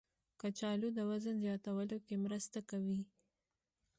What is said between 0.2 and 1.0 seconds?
کچالو د